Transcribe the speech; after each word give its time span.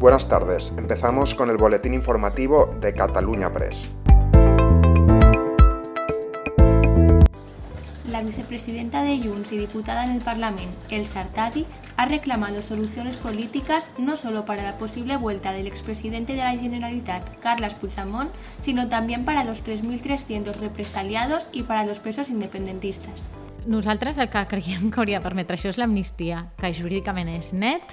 Buenas 0.00 0.30
tardes, 0.30 0.72
empezamos 0.78 1.34
con 1.34 1.50
el 1.50 1.58
boletín 1.58 1.92
informativo 1.92 2.74
de 2.80 2.94
Cataluña 2.94 3.52
Press. 3.52 3.90
La 8.08 8.22
vicepresidenta 8.22 9.02
de 9.02 9.18
Junts 9.18 9.52
y 9.52 9.58
diputada 9.58 10.06
en 10.06 10.12
el 10.12 10.22
Parlamento, 10.22 10.74
El 10.88 11.06
Sartati, 11.06 11.66
ha 11.98 12.06
reclamado 12.06 12.62
soluciones 12.62 13.18
políticas 13.18 13.90
no 13.98 14.16
solo 14.16 14.46
para 14.46 14.62
la 14.62 14.78
posible 14.78 15.18
vuelta 15.18 15.52
del 15.52 15.66
expresidente 15.66 16.32
de 16.32 16.44
la 16.44 16.56
Generalitat, 16.56 17.38
Carles 17.40 17.74
Puigdemont, 17.74 18.30
sino 18.62 18.88
también 18.88 19.26
para 19.26 19.44
los 19.44 19.66
3.300 19.66 20.54
represaliados 20.54 21.46
y 21.52 21.64
para 21.64 21.84
los 21.84 21.98
presos 21.98 22.30
independentistas. 22.30 23.20
Nosaltres 23.66 24.16
el 24.16 24.30
que 24.30 24.46
creiem 24.48 24.90
que 24.90 24.98
hauria 24.98 25.18
de 25.20 25.28
permetre 25.28 25.58
això 25.58 25.68
és 25.68 25.76
l'amnistia, 25.76 26.46
que 26.56 26.72
jurídicament 26.72 27.28
és 27.28 27.52
net, 27.52 27.84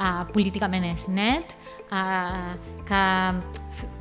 uh, 0.00 0.24
políticament 0.32 0.86
és 0.88 1.08
net, 1.12 1.44
uh, 1.90 2.52
que, 2.88 3.02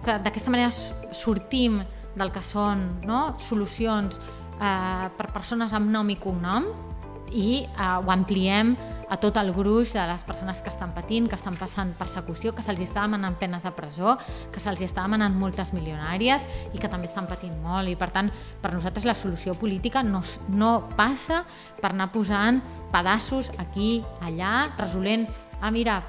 que 0.06 0.18
d'aquesta 0.26 0.54
manera 0.54 0.72
sortim 1.14 1.82
del 2.18 2.32
que 2.34 2.44
són 2.46 2.86
no? 3.08 3.36
solucions 3.42 4.20
uh, 4.60 5.08
per 5.18 5.30
persones 5.34 5.74
amb 5.76 5.92
nom 5.94 6.10
i 6.10 6.18
cognom 6.22 6.70
i 7.30 7.66
uh, 7.76 8.00
ho 8.02 8.14
ampliem 8.14 8.76
a 9.10 9.18
tot 9.18 9.38
el 9.42 9.52
gruix 9.54 9.94
de 9.98 10.06
les 10.08 10.24
persones 10.24 10.62
que 10.62 10.70
estan 10.70 10.94
patint, 10.94 11.28
que 11.30 11.38
estan 11.38 11.58
passant 11.58 11.92
persecució, 11.98 12.54
que 12.56 12.64
se'ls 12.66 12.82
està 12.86 13.04
demanant 13.08 13.36
penes 13.42 13.66
de 13.66 13.74
presó, 13.76 14.16
que 14.54 14.62
se'ls 14.62 14.82
està 14.86 15.04
demanant 15.08 15.36
multes 15.36 15.74
milionàries 15.74 16.46
i 16.74 16.80
que 16.80 16.92
també 16.92 17.10
estan 17.10 17.28
patint 17.30 17.58
molt. 17.64 17.90
I 17.90 17.98
per 18.00 18.12
tant, 18.16 18.32
per 18.62 18.74
nosaltres 18.76 19.08
la 19.10 19.18
solució 19.18 19.58
política 19.58 20.04
no, 20.06 20.22
no 20.54 20.72
passa 20.96 21.44
per 21.82 21.94
anar 21.94 22.12
posant 22.14 22.62
pedaços 22.94 23.52
aquí, 23.58 24.00
allà, 24.22 24.70
resolent 24.78 25.28
ah, 25.62 25.72
mira, 25.72 26.02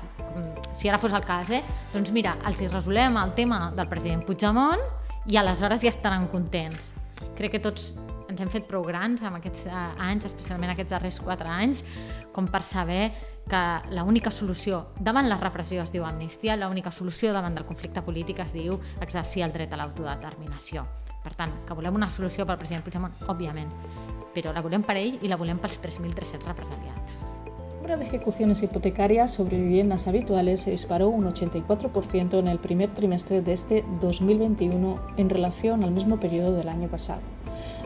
si 0.77 0.89
ara 0.89 0.99
fos 0.99 1.13
el 1.13 1.25
cas, 1.25 1.51
eh? 1.51 1.63
doncs 1.93 2.13
mira, 2.15 2.37
els 2.47 2.61
hi 2.61 2.69
resolem 2.71 3.19
el 3.21 3.35
tema 3.35 3.71
del 3.77 3.89
president 3.91 4.23
Puigdemont 4.27 4.83
i 5.27 5.37
aleshores 5.37 5.83
ja 5.83 5.91
estaran 5.91 6.29
contents. 6.33 6.93
Crec 7.37 7.57
que 7.57 7.63
tots 7.63 7.95
ens 8.41 8.49
hem 8.49 8.53
fet 8.53 8.69
prou 8.69 8.85
grans 8.87 9.21
amb 9.27 9.37
aquests 9.37 9.67
eh, 9.69 9.81
anys, 10.01 10.25
especialment 10.31 10.73
aquests 10.73 10.95
darrers 10.95 11.21
quatre 11.21 11.51
anys, 11.53 11.85
com 12.33 12.49
per 12.49 12.63
saber 12.65 13.11
que 13.51 13.61
l'única 13.93 14.31
solució 14.33 14.81
davant 14.97 15.29
la 15.29 15.37
repressió 15.41 15.83
es 15.83 15.93
diu 15.93 16.07
amnistia, 16.07 16.57
l'única 16.57 16.93
solució 16.95 17.35
davant 17.37 17.59
del 17.59 17.67
conflicte 17.69 18.03
polític 18.07 18.41
es 18.47 18.55
diu 18.57 18.79
exercir 19.01 19.45
el 19.45 19.53
dret 19.53 19.75
a 19.75 19.83
l'autodeterminació. 19.83 20.87
Per 21.21 21.35
tant, 21.37 21.53
que 21.69 21.77
volem 21.77 22.01
una 22.01 22.09
solució 22.09 22.47
pel 22.49 22.61
president 22.63 22.87
Puigdemont, 22.87 23.21
òbviament, 23.29 23.75
però 24.33 24.55
la 24.57 24.65
volem 24.65 24.87
per 24.87 24.97
ell 24.97 25.21
i 25.21 25.29
la 25.29 25.41
volem 25.41 25.61
pels 25.61 25.81
3.300 25.83 26.49
represaliats. 26.49 27.21
Número 27.81 27.97
de 27.97 28.05
ejecuciones 28.05 28.63
hipotecarias 28.63 29.33
sobre 29.33 29.57
viviendas 29.57 30.07
habituales 30.07 30.61
se 30.61 30.71
disparó 30.71 31.09
un 31.09 31.25
84% 31.25 32.39
en 32.39 32.49
el 32.49 32.59
primer 32.59 32.93
trimestre 32.93 33.41
de 33.41 33.55
este 33.55 33.87
2021 34.03 35.01
en 35.17 35.31
relación 35.31 35.83
al 35.83 35.91
mismo 35.91 36.21
periodo 36.21 36.53
del 36.53 36.69
año 36.69 36.89
pasado. 36.89 37.23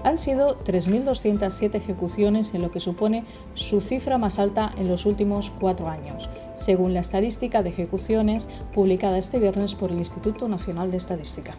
Han 0.02 0.18
sido 0.18 0.58
3.207 0.64 1.76
ejecuciones 1.76 2.54
en 2.54 2.62
lo 2.62 2.72
que 2.72 2.80
supone 2.80 3.24
su 3.54 3.80
cifra 3.80 4.18
más 4.18 4.40
alta 4.40 4.72
en 4.76 4.88
los 4.88 5.06
últimos 5.06 5.50
cuatro 5.60 5.88
años, 5.88 6.28
según 6.54 6.92
la 6.92 6.98
estadística 6.98 7.62
de 7.62 7.68
ejecuciones 7.68 8.48
publicada 8.74 9.16
este 9.16 9.38
viernes 9.38 9.76
por 9.76 9.92
el 9.92 9.98
Instituto 9.98 10.48
Nacional 10.48 10.90
de 10.90 10.96
Estadística. 10.96 11.54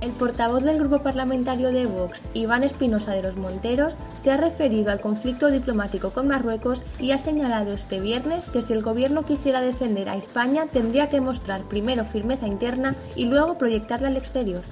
El 0.00 0.12
portavoz 0.12 0.62
del 0.62 0.78
grupo 0.78 1.00
parlamentario 1.00 1.72
de 1.72 1.86
Vox, 1.86 2.24
Iván 2.32 2.62
Espinosa 2.62 3.12
de 3.14 3.22
los 3.22 3.36
Monteros, 3.36 3.96
se 4.22 4.30
ha 4.30 4.36
referido 4.36 4.92
al 4.92 5.00
conflicto 5.00 5.50
diplomático 5.50 6.10
con 6.10 6.28
Marruecos 6.28 6.84
y 7.00 7.10
ha 7.10 7.18
señalado 7.18 7.72
este 7.72 7.98
viernes 7.98 8.44
que 8.44 8.62
si 8.62 8.72
el 8.74 8.82
gobierno 8.82 9.24
quisiera 9.24 9.60
defender 9.60 10.08
a 10.08 10.16
España 10.16 10.66
tendría 10.72 11.08
que 11.08 11.20
mostrar 11.20 11.64
primero 11.64 12.04
firmeza 12.04 12.46
interna 12.46 12.94
y 13.16 13.24
luego 13.24 13.58
proyectarla 13.58 14.06
al 14.06 14.16
exterior. 14.16 14.62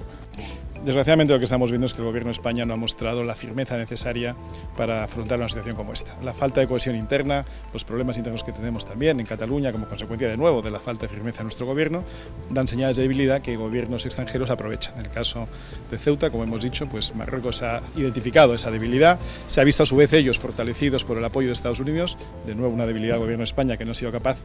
Desgraciadamente 0.86 1.32
lo 1.32 1.40
que 1.40 1.46
estamos 1.46 1.72
viendo 1.72 1.86
es 1.86 1.94
que 1.94 2.00
el 2.00 2.06
Gobierno 2.06 2.28
de 2.28 2.34
España 2.34 2.64
no 2.64 2.74
ha 2.74 2.76
mostrado 2.76 3.24
la 3.24 3.34
firmeza 3.34 3.76
necesaria 3.76 4.36
para 4.76 5.02
afrontar 5.02 5.36
una 5.40 5.48
situación 5.48 5.74
como 5.74 5.92
esta. 5.92 6.14
La 6.22 6.32
falta 6.32 6.60
de 6.60 6.68
cohesión 6.68 6.94
interna, 6.94 7.44
los 7.72 7.82
problemas 7.82 8.18
internos 8.18 8.44
que 8.44 8.52
tenemos 8.52 8.86
también 8.86 9.18
en 9.18 9.26
Cataluña 9.26 9.72
como 9.72 9.88
consecuencia 9.88 10.28
de 10.28 10.36
nuevo 10.36 10.62
de 10.62 10.70
la 10.70 10.78
falta 10.78 11.08
de 11.08 11.12
firmeza 11.12 11.38
de 11.38 11.44
nuestro 11.46 11.66
Gobierno, 11.66 12.04
dan 12.50 12.68
señales 12.68 12.94
de 12.94 13.02
debilidad 13.02 13.42
que 13.42 13.56
gobiernos 13.56 14.06
extranjeros 14.06 14.48
aprovechan. 14.48 14.94
En 15.00 15.06
el 15.06 15.10
caso 15.10 15.48
de 15.90 15.98
Ceuta, 15.98 16.30
como 16.30 16.44
hemos 16.44 16.62
dicho, 16.62 16.86
pues 16.86 17.16
Marruecos 17.16 17.64
ha 17.64 17.82
identificado 17.96 18.54
esa 18.54 18.70
debilidad, 18.70 19.18
se 19.48 19.60
ha 19.60 19.64
visto 19.64 19.82
a 19.82 19.86
su 19.86 19.96
vez 19.96 20.12
ellos 20.12 20.38
fortalecidos 20.38 21.02
por 21.02 21.18
el 21.18 21.24
apoyo 21.24 21.48
de 21.48 21.54
Estados 21.54 21.80
Unidos, 21.80 22.16
de 22.46 22.54
nuevo 22.54 22.72
una 22.72 22.86
debilidad 22.86 23.14
del 23.14 23.22
Gobierno 23.22 23.40
de 23.40 23.46
España 23.46 23.76
que 23.76 23.84
no 23.84 23.90
ha 23.90 23.96
sido 23.96 24.12
capaz, 24.12 24.38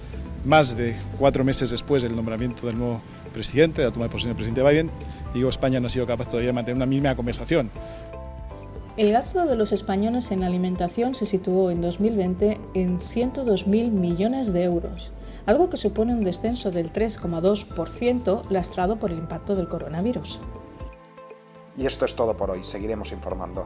más 0.45 0.75
de 0.75 0.95
cuatro 1.19 1.43
meses 1.43 1.69
después 1.69 2.03
del 2.03 2.15
nombramiento 2.15 2.65
del 2.67 2.77
nuevo 2.77 3.01
presidente, 3.33 3.81
de 3.81 3.87
la 3.87 3.93
toma 3.93 4.05
de 4.05 4.11
posesión 4.11 4.35
del 4.35 4.43
presidente 4.43 4.63
Biden, 4.69 4.91
digo, 5.33 5.49
España 5.49 5.79
no 5.79 5.87
ha 5.87 5.89
sido 5.89 6.07
capaz 6.07 6.25
todavía 6.25 6.47
de 6.47 6.53
mantener 6.53 6.75
una 6.75 6.85
mínima 6.85 7.15
conversación. 7.15 7.69
El 8.97 9.13
gasto 9.13 9.45
de 9.45 9.55
los 9.55 9.71
españoles 9.71 10.31
en 10.31 10.43
alimentación 10.43 11.15
se 11.15 11.25
situó 11.25 11.71
en 11.71 11.81
2020 11.81 12.59
en 12.73 12.99
102.000 12.99 13.89
millones 13.89 14.51
de 14.51 14.63
euros, 14.63 15.13
algo 15.45 15.69
que 15.69 15.77
supone 15.77 16.13
un 16.13 16.23
descenso 16.23 16.71
del 16.71 16.91
3,2% 16.91 18.49
lastrado 18.49 18.97
por 18.97 19.11
el 19.11 19.19
impacto 19.19 19.55
del 19.55 19.69
coronavirus. 19.69 20.39
Y 21.77 21.85
esto 21.85 22.03
es 22.03 22.15
todo 22.15 22.35
por 22.35 22.51
hoy, 22.51 22.63
seguiremos 22.63 23.13
informando. 23.13 23.65